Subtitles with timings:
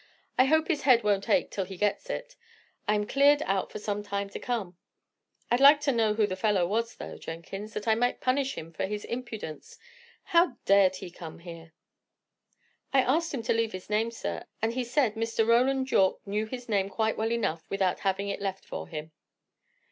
[0.35, 2.35] "I hope his head won't ache till he gets it!
[2.87, 4.75] I am cleared out for some time to come.
[5.51, 8.73] I'd like to know who the fellow was, though, Jenkins, that I might punish him
[8.73, 9.77] for his impudence.
[10.23, 11.73] How dared he come here?"
[12.91, 15.47] "I asked him to leave his name, sir, and he said Mr.
[15.47, 19.11] Roland Yorke knew his name quite well enough, without having it left for him."